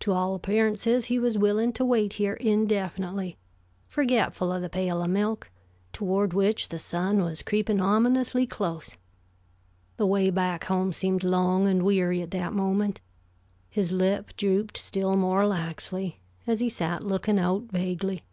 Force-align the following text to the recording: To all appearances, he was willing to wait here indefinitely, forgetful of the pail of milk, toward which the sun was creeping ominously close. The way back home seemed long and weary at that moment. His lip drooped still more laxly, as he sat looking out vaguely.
To 0.00 0.12
all 0.12 0.34
appearances, 0.34 1.06
he 1.06 1.18
was 1.18 1.38
willing 1.38 1.72
to 1.72 1.82
wait 1.86 2.12
here 2.20 2.34
indefinitely, 2.34 3.38
forgetful 3.88 4.52
of 4.52 4.60
the 4.60 4.68
pail 4.68 5.02
of 5.02 5.08
milk, 5.08 5.50
toward 5.94 6.34
which 6.34 6.68
the 6.68 6.78
sun 6.78 7.22
was 7.22 7.40
creeping 7.40 7.80
ominously 7.80 8.46
close. 8.46 8.98
The 9.96 10.04
way 10.06 10.28
back 10.28 10.64
home 10.64 10.92
seemed 10.92 11.24
long 11.24 11.66
and 11.66 11.84
weary 11.84 12.20
at 12.20 12.32
that 12.32 12.52
moment. 12.52 13.00
His 13.70 13.92
lip 13.92 14.36
drooped 14.36 14.76
still 14.76 15.16
more 15.16 15.46
laxly, 15.46 16.18
as 16.46 16.60
he 16.60 16.68
sat 16.68 17.02
looking 17.02 17.38
out 17.38 17.62
vaguely. 17.72 18.24